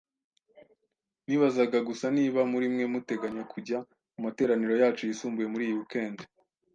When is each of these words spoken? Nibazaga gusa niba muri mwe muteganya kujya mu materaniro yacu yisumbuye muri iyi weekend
Nibazaga 1.27 1.77
gusa 1.89 2.05
niba 2.17 2.39
muri 2.51 2.65
mwe 2.73 2.85
muteganya 2.93 3.43
kujya 3.51 3.77
mu 4.13 4.19
materaniro 4.25 4.73
yacu 4.81 5.01
yisumbuye 5.03 5.47
muri 5.53 5.63
iyi 5.67 5.77
weekend 5.79 6.19